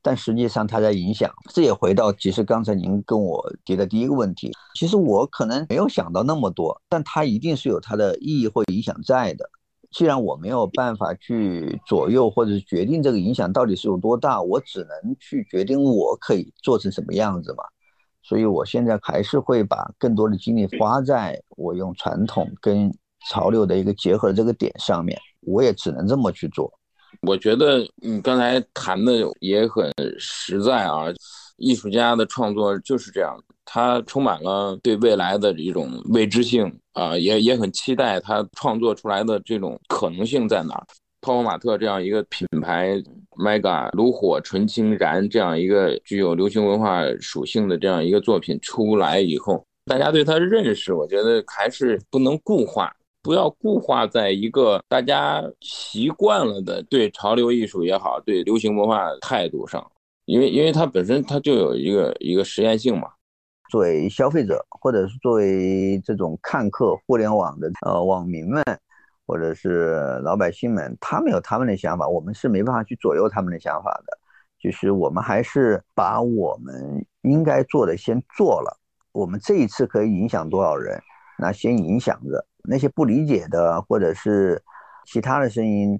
[0.07, 1.29] 但实际上，它在影响。
[1.49, 9.49] 这也回到，其实刚才您跟我提的第一个问题，其实我可能没有想到那么多，但它一定是有它的意义或影响在的。
[9.91, 17.65] 既然我没有办法去左右或者是决定这个影响到底是有多大，我只能去决定我可以做成什么样子嘛。
[18.23, 22.89] 所以我现在还是会把更多的精力花在我用传统跟
[23.29, 25.19] 潮流的一个结合这个点上面。
[25.41, 26.76] 我也只能这么去做。
[27.21, 31.05] 我觉得你刚才谈的也很实在啊，
[31.57, 40.85] 艺术家的创作就是这样，他充满了对未来的这种未知性啊，也也很期待他创作出来的这种可能性在哪儿。
[41.19, 43.01] 泡泡玛特这样一个品牌
[43.37, 59.85] ，Mega 炉火纯青燃这样一个具有流行文化属性的这样一个作品出来以后，大家对它的认识，我觉得还是不能固化，不要固化在一个大家习惯了的对潮流艺术也好，对流行文化态度上，
[60.25, 63.09] 因为因为它本身它就有一个一个实验性嘛。
[63.69, 68.63] 作为消费者，或者是作为这种看客，互联网的呃网民们，
[69.25, 74.17] 或者是老百姓们，他们有他们的想法，我们是没办法去左右他们的想法的。
[74.57, 78.79] 就是我们还是把我们应该做的先做了。
[79.11, 80.97] 我们这一次可以影响多少人，
[81.37, 84.61] 那先影响着那些不理解的，或者是
[85.05, 85.99] 其他的声音，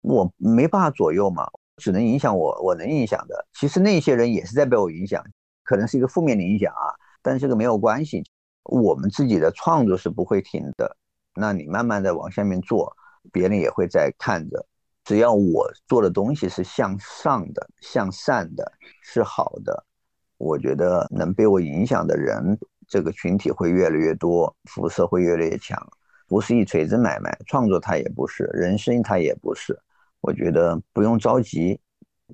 [0.00, 1.46] 我没办法左右嘛，
[1.76, 3.46] 只能影响我我能影响的。
[3.52, 5.24] 其实那些人也是在被我影响。
[5.62, 6.90] 可能是一个负面的影响啊，
[7.22, 8.24] 但这个没有关系，
[8.64, 10.96] 我们自己的创作是不会停的。
[11.36, 12.92] 那你慢慢的往下面做，
[13.30, 14.66] 别人也会在看着。
[15.04, 19.84] 只要我做的东西是向上的、向善的、是好的，
[20.38, 22.58] 我觉得能被我影响的人，
[22.90, 25.80] 这个群体会越来越多，辐射会越来越强。
[26.28, 29.78] 不是一锤子买卖，创作它也不是，人生它也不是。
[30.20, 31.80] 我觉得不用着急，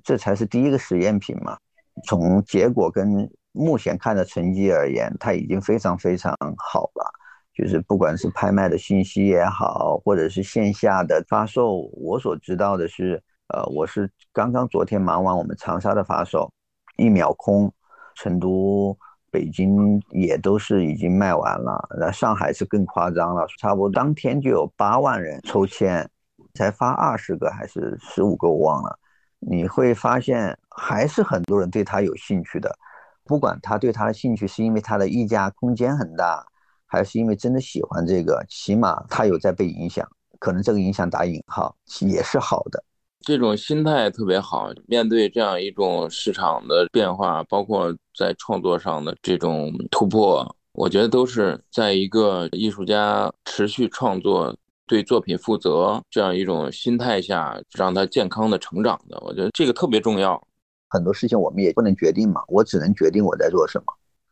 [0.03, 1.57] 这才是第一个实验品嘛。
[2.05, 7.13] 从结果跟目前看的成绩而言，它已经非常非常好了。
[7.53, 16.51] 就是不管是拍卖的信息也好，或者是线下的发售，我所知道的是，呃，我是刚刚昨天忙完我们长沙的发售，
[16.97, 17.73] 一秒空，
[18.13, 18.95] 成都、
[19.31, 21.87] 北京也都是已经卖完了。
[21.99, 26.09] 那上海是更夸张了，差不多当天就有八万人抽签，
[26.53, 28.97] 才发二十个还是十五个，我忘了。
[29.39, 32.75] 你会发现，还是很多人对他有兴趣的，
[33.23, 36.43] 不管他对他的兴趣是因为他的溢价空间很大，
[36.87, 40.09] 还是因为真的喜欢这个，起码他有在被影响，
[40.39, 42.83] 可能这个影响打引号也是好的。
[43.19, 54.55] 这种心态特别好，面对这样一种市场的变化，包括在创作上的这种突破，我觉得都是在一个艺术家持续创作。
[54.89, 60.41] 对作品负责这样一种心态下，让他健康的成长的，我觉得这个特别重要。
[60.87, 63.85] 很多事情我们也不能决定嘛，我只能决定我在做什么。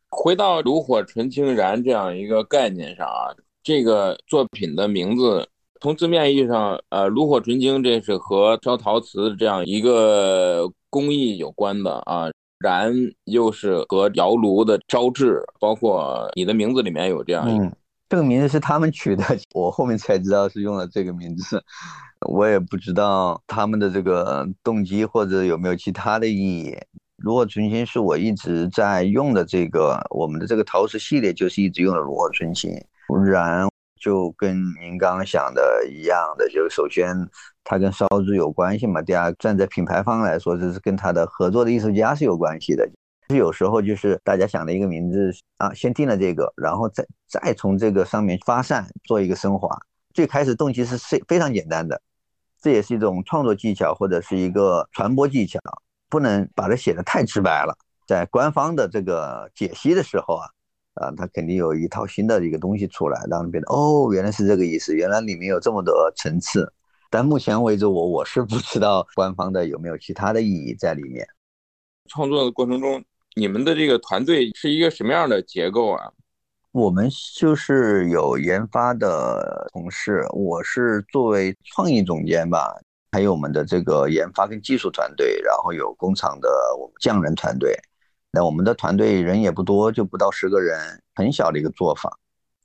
[0.07, 5.45] 回到炉火纯青燃这样一个概念上啊，这个作品的名字
[5.81, 12.29] 从字面意义上，呃，炉火纯青这是和烧陶瓷这样一个工艺有关的啊，
[12.65, 12.91] 燃
[13.25, 17.71] 又是和窑炉的招制，包括你的名字里面有这样一个。
[18.09, 21.63] 这个名字是他们取的， 我后面才知道是用了这个名字，
[22.27, 26.75] 我也不知道他们的这个动机或者有没有其他的意义。
[27.17, 32.71] 炉火纯青是我一直在用的这个，我们的这个陶瓷系列就是一直用的炉火纯青。
[33.25, 33.67] 然
[33.99, 37.15] 就跟您刚刚想的一样的，就是首先
[37.65, 42.87] 它跟烧制有关系嘛，第二站在品牌方来说，这是跟他的合作的艺术家是有关系的。
[43.27, 49.67] 是有时候就是大家想的一个名字啊，先定了这个，然后再再从这个上面发散做一个升华。
[50.13, 51.99] 最开始动机是非非常简单的，
[52.61, 55.59] 这也是一种创作技巧或者是一个传播技巧，
[56.07, 57.75] 不能把它写的太直白了。
[58.07, 60.45] 在官方的这个解析的时候啊，
[60.93, 66.71] 啊，它肯定有一套新的一个东西出来，让别人哦，原来是这个意思，原来里面有这么多层次。
[67.15, 71.25] 但目前为止，我我是不知道官方的有没有其他的意义在里面。
[72.09, 73.01] 创作的过程中。
[73.37, 76.11] 你们的这个团队是一个什么样的结构啊？
[76.73, 82.77] 我们就是有研发的同事，我是作为创意总监吧，
[83.13, 86.49] 还有我们的这个研发跟技术团队，然后有工厂的
[86.99, 87.77] 匠人团队。
[88.29, 92.11] 那我们的团队人也不多，就不到十个人，很小的一个作坊。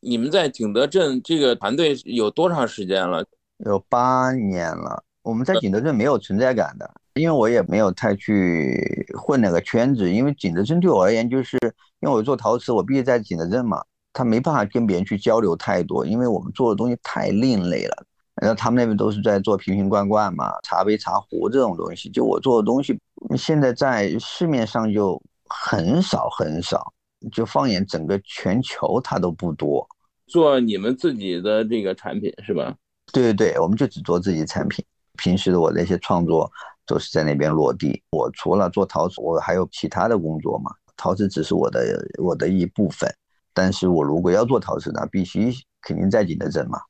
[0.01, 3.25] 你们在景德镇这个团队有多长时间了？
[3.65, 5.03] 有八年了。
[5.23, 6.91] 我们在景德镇没有存在感的。
[7.15, 11.59] 因为我也没有太去混那个圈子，因为景德镇对我而言，就是
[12.01, 13.83] 因为我做陶瓷，我必须在景德镇嘛，
[14.13, 18.07] 他没办法跟别人去交流太多，因为我们做的东西太另类了。
[18.37, 22.99] 然后他们那边都是在做瓶瓶罐罐嘛，茶杯茶壶这种东西，就我做的东西，
[23.37, 26.93] 现在在市面上就很少很少，
[27.33, 29.87] 就放眼整个全球，它都不多。
[30.29, 32.75] 做你们自己的这个产品是吧？
[33.13, 34.85] 对对对，我们就只做自己产品，
[35.17, 36.51] 平时的我那些创作。
[36.87, 38.03] 都是在那边落地。
[38.11, 40.73] 我除了做陶瓷，我还有其他的工作嘛。
[40.97, 43.09] 陶瓷只是我的我的一部分，
[43.55, 45.53] 但是我如果要做陶瓷呢，必须
[45.83, 46.81] 肯定在景德镇嘛，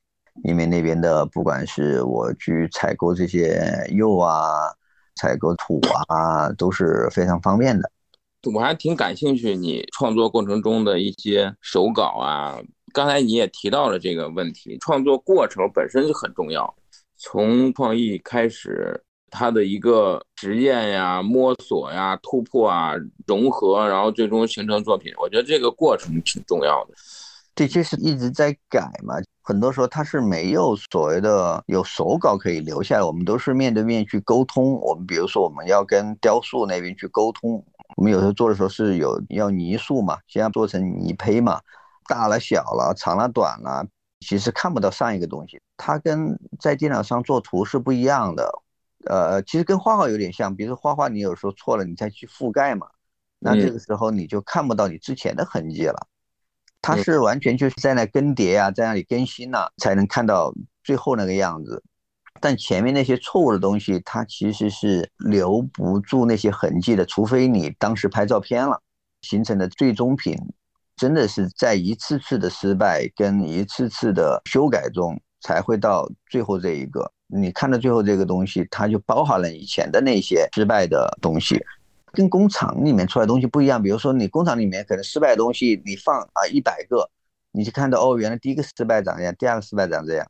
[0.45, 4.73] 因为那边的不管是我去采购这些釉啊、
[5.17, 7.91] 采购土啊，都是非常方便的。
[8.55, 12.59] 我还挺感兴趣你创作过程中的一些手稿啊。
[12.93, 16.75] 刚才你也提到了这个问题，创作过程本身就很重要，
[17.17, 19.03] 从创意开始。
[19.33, 22.95] 它的一个实验呀、摸索呀、突破啊、
[23.29, 25.13] 融合，然后最终形成作品。
[25.23, 26.95] 我觉得这个过程挺重要的。
[27.55, 34.75] 这些是一直在改嘛，很多时候它是没有所谓的有手稿可以留下来，我们都是面对面去沟通。
[34.81, 37.65] 我们比如说我们要跟雕塑那边去沟通，
[37.97, 41.61] 我们有时候做的时候是有要泥塑嘛，先要做成泥胚嘛，
[42.11, 43.87] 大了小了，长了短了，
[44.19, 48.51] 其实看不到上一个东西，它跟在电脑上做图是不一样的。
[49.07, 52.89] 呃，其实跟画画有点像，比如说画画你有时候错了，你再去覆盖嘛，
[53.39, 56.09] 那这个时候你就看不到你之前的痕迹了。
[56.83, 60.53] 它是完全就是在那更迭啊，在那里更新了，才能看到
[60.83, 61.83] 最后那个样子。
[62.41, 68.83] 但前面那些错误的东西，它其实是留不住那些痕迹的，除非你当时拍照片了，
[69.23, 70.37] 形成的最终品，
[71.01, 77.11] 真的是在一次次的失败跟一次次的修改中，才会到最后这一个。
[77.27, 81.59] 你看到最后这个东西，它就包含了以前的那些失败的东西。
[82.13, 87.09] 跟工厂里面出来东西不一样，比如说你工厂里面可能失败的东西，你放啊一百个，
[87.51, 90.27] 你就看到哦，原来第一个失败长这样，第二个失败长这样，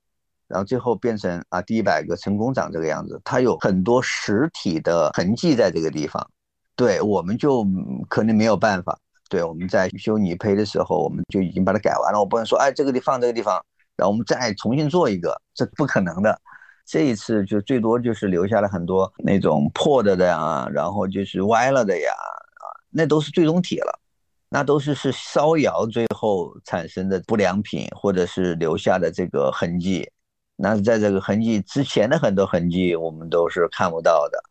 [0.46, 6.30] 然后最后变成啊第一百个成功长这个样子，它有很多实体的痕迹在这个地方，
[6.76, 7.66] 对，我们就
[8.08, 8.96] 可能没有办法，
[9.30, 13.64] 对，我们在修泥胚的时候，我们就已经把它改完了，我不能说哎这个地方这个地方，
[13.96, 16.38] 然后我们再重新做一个，这不可能的。
[16.84, 24.00] 这一次就最多就是留下了很多那种破的的呀，然后就是歪了的呀，啊，那都是最终体了，
[24.48, 30.10] 那都是是烧窑最后产生的不良品，或者是留下的这个痕迹，
[30.56, 34.42] 那在这个痕迹之前的很多痕迹我们都是看不到的。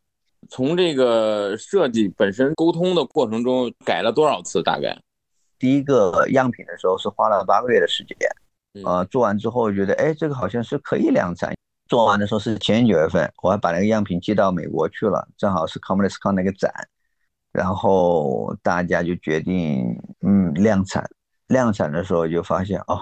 [0.50, 4.62] 从这个设计本身沟通的过程中改了多少次？
[4.62, 5.00] 大概
[5.58, 8.16] 第一个样品的时候是花了八个月的时间，
[8.84, 11.54] 呃，做完之后觉得哎，这个好像是可以量产。
[11.88, 16.72] 做完的时候是前年九月份，我还把那个样品寄到美国去了，正好是 CommonExCon 那个展，
[17.52, 21.08] 然后大家就决定，嗯，量产。
[21.48, 23.00] 量产的时候就发现，哦，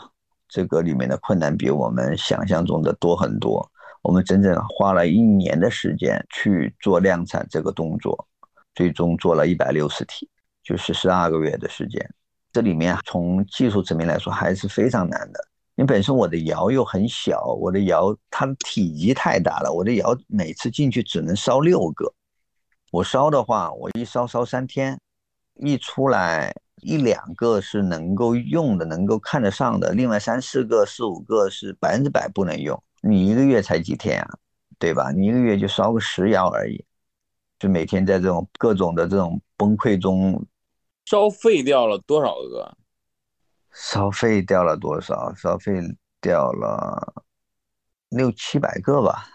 [0.49, 3.71] 这个里面的困难比我们想象中的多很多。
[4.09, 8.27] 我们整整花了一年的时间去做量产这个动作，
[8.75, 10.27] 最终做了一百六十体，
[10.63, 12.03] 就是十二个月的时间。
[12.51, 15.39] 这里面从技术层面来说还是非常难的。
[15.75, 22.11] 因为本身我的窑又很小，我的窑它的体积太大了，我的窑每次进去只能烧六个，
[22.91, 24.99] 我烧的话，我一烧烧三天，
[25.57, 26.51] 一出来
[26.81, 32.83] 一两个是能够用的，能够看得上的，另外三四个、四五个是百分之百不能用。
[33.01, 34.39] 你一个月才几天啊，
[34.79, 35.11] 对吧？
[35.13, 36.85] 你一个月就烧个十窑而已，
[37.59, 40.45] 就每天在这种各种的这种崩溃中，
[41.05, 42.77] 烧废掉了多少个？
[43.73, 45.33] 烧废掉了多少？
[45.35, 45.81] 烧废
[46.21, 47.25] 掉了
[48.09, 49.27] 六七百个吧，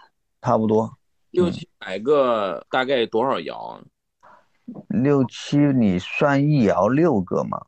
[0.42, 0.98] 差不多。
[1.30, 3.80] 六七百个大概多少窑？
[4.88, 7.58] 六七，你算一窑六个嘛，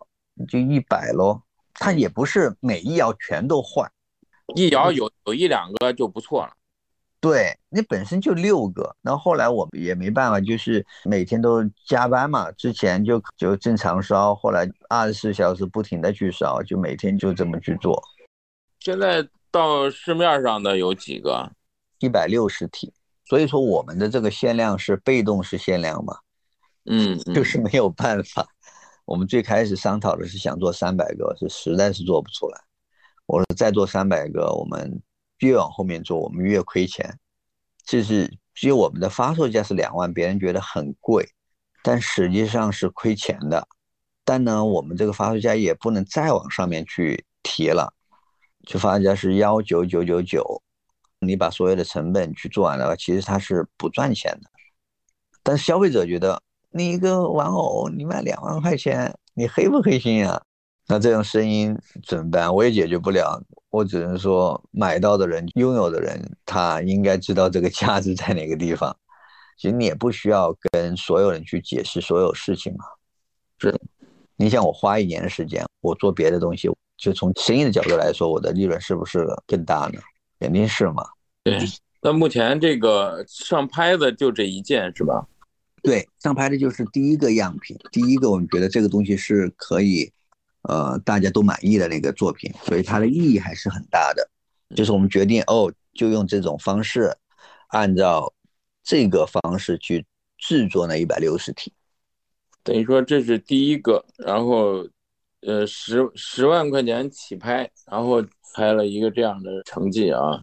[0.49, 1.43] 就一百喽。
[1.75, 3.91] 它也不是每一窑全都换，
[4.55, 6.53] 一窑有有一两个就不错了。
[7.19, 12.53] 对你本身就六个，那后后来我们也没办法，就是每天都加班嘛。
[12.53, 18.01] 之前就就正常烧，后来二十四小时不停的去烧，就每天就这么去做。
[18.79, 21.51] 现在到市面上的有几个？
[21.99, 22.93] 一百六十体。
[23.25, 26.19] 所以说我们的这个限量是被动式限量嘛？
[26.85, 28.47] 嗯，就是没有办法。
[29.05, 32.61] 我们最开始商讨的是想做三百个，是实在是做不出来。
[33.27, 35.03] 我说再做三百个，我们。
[35.41, 37.19] 越往后面做，我们越亏钱。
[37.85, 41.29] 就是只有我们的发售价是两万，别人觉得很贵，
[41.83, 43.69] 但实际上是亏钱的。
[44.25, 47.93] 但呢，我们这个发售价也不能再往上面去提了，
[48.65, 50.63] 就发售价是幺九九九九。
[51.19, 54.49] 你把所有的成本去做完了，其实它是不赚钱的。
[55.43, 60.43] 但是消费者觉得，你一个玩偶你卖两万块钱，你黑不黑心啊？
[60.89, 61.77] 那这种声音
[62.07, 62.55] 怎么办？
[62.55, 63.43] 我也解决不了。
[63.71, 68.97] 我只能说，买到的人、拥有的人，他应该知道这个价值在哪个地方。
[69.59, 72.85] 其实你也不需要跟所有人去解释所有事情嘛。
[73.59, 73.75] 是，
[74.37, 80.01] 你想我花一年的时间，我做别的东西，就从生意的角度来说，我的利润是不是更大呢？
[80.39, 81.05] 肯定是嘛。
[81.43, 81.59] 对。
[82.01, 85.27] 那目前这个上拍的就这一件是吧？
[85.83, 90.13] 对，上拍的就是第一个样品，第一个我们觉得这个东西是可以。
[90.69, 94.29] 呃，大家都满意的那个作品，所以它的意义还是很大的。
[94.75, 97.17] 就是我们决定哦，就用这种方式，
[97.69, 98.33] 按照
[98.83, 100.05] 这个方式去
[100.39, 101.73] 制作那一百六十题。
[102.63, 104.87] 等于说这是第一个，然后
[105.43, 108.21] 呃十十万块钱起拍，然后
[108.55, 110.43] 拍了一个这样的成绩啊。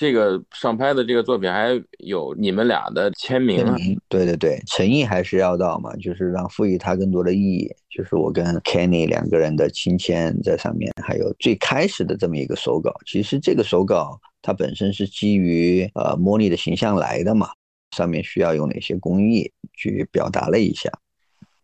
[0.00, 3.76] 这个上拍的这个作品还有你们俩的签名啊。
[4.08, 7.70] 对对对，诚意还是要到嘛，就是让赋予它更多的意义。
[7.90, 12.90] 就是我跟 Kenny 两个人的亲签在上面，还有最开始的这么一个手稿。
[13.04, 17.50] 其实这个手稿它本身是基于呃莫莉的形象来的嘛，
[17.94, 20.90] 上面需要用哪些工艺去表达了一下。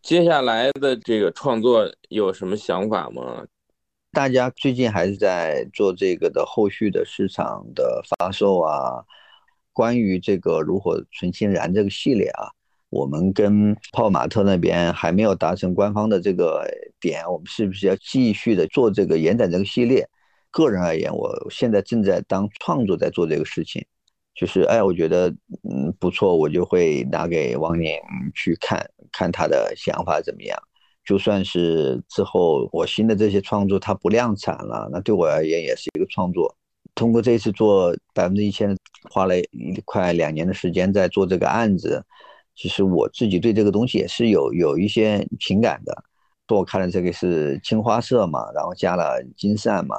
[0.03, 3.47] 接下来的这个创作有什么想法吗？
[4.17, 9.05] 大家最近还是在做这个的后续的市场的发售啊，
[9.75, 12.49] 关于这个炉火纯青燃这个系列啊，
[12.89, 16.67] 我们跟泡玛特那边还没有达成官方的这个
[16.99, 20.09] 点，我们是不是要继续的做这个延展这个系列？
[20.51, 23.85] 个人而言，我现在正在当创作在做这个事情，
[24.35, 25.29] 就是哎，我觉得
[25.69, 27.91] 嗯不错，我就会拿给王宁
[28.35, 30.59] 去看看他的想法怎么样。
[31.07, 36.55] 就算是之后我新的这些创作它不量产了，那对我而言也是一个创作。
[36.95, 38.77] 通过这次做百分之一千，
[39.11, 42.05] 花了一快两年的时间在做这个案子，
[42.55, 45.95] 其实我自己对这个东西也是有有一些情感的。
[46.49, 49.97] 我看了这个是青花色嘛，然后加了金扇嘛，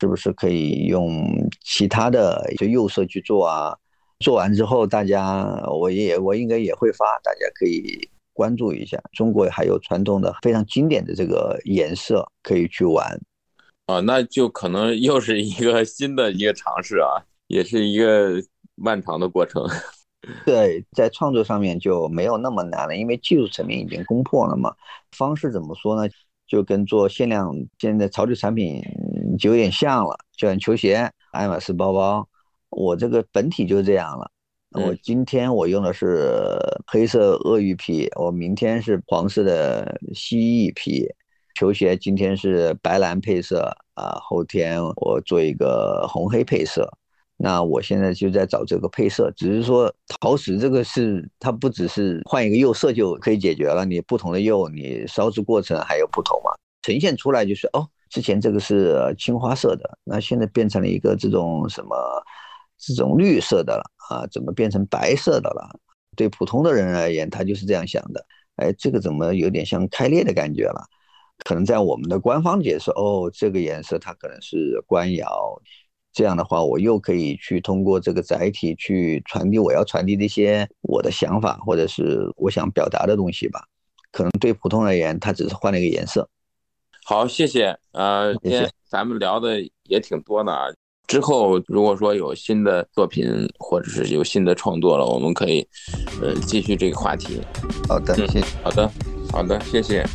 [0.00, 1.26] 是不是可以用
[1.62, 3.76] 其他的一些釉色去做啊？
[4.20, 8.08] 做完之后，大家我也我应该也会发，大家可以。
[8.40, 13.20] 关注一下，中国还有传统的非常经典的这个颜色可以去玩，
[13.84, 18.42] 啊，那就可能又是一个新的一个尝试啊，也是一个
[18.76, 19.62] 漫长的过程。
[20.46, 24.74] 对，在创作上面就没有那么难了，因为技术层面已经攻破了嘛。
[25.12, 26.10] 方式怎么说呢？
[26.46, 28.82] 就跟做限量现在潮流产品
[29.38, 32.26] 就有点像了，就像球鞋、爱马仕包包，
[32.70, 34.30] 我这个本体就是这样了。
[34.72, 36.56] 我今天我用的是
[36.86, 41.08] 黑色鳄鱼皮，我明天是黄色的蜥蜴皮。
[41.56, 46.88] 球鞋今天是白蓝配色啊，后天我做一个红黑配色。
[47.36, 56.52] 那我现在就在找这个配色，只是说陶瓷这个是它不只是换一个釉色就可以解决了，你不同的釉，你烧制过程还有不同嘛，
[56.82, 61.96] 呈现出来就是哦，之前这个是青花色的，那现在变成了一个这种什么
[62.80, 63.84] 这种绿色的了。
[64.08, 65.78] 啊，怎么变成白色的了？
[66.16, 68.26] 对普通的人而言，他就是这样想的。
[68.56, 70.84] 哎，这个怎么有点像开裂的感觉了？
[71.44, 75.62] 可能在我们的官方解释，哦，这个颜色它可能是官窑。
[76.12, 83.64] 这样的话，我又可以去通过这个载体去传递我要传递的一些我的想法，或者是我想表达的东西吧。
[84.10, 86.28] 可能对普通而言，它只是换了一个颜色。
[87.04, 87.78] 好，谢谢。
[87.92, 90.66] 呃，今天咱们聊的也挺多的啊。
[91.10, 93.26] 之后，如果说有新的作品，
[93.58, 95.66] 或者是有新的创作了，我们可以，
[96.22, 97.40] 呃，继续这个话题。
[97.88, 98.40] 好的，谢谢。
[98.62, 98.88] 好的，
[99.32, 100.06] 好的，谢谢。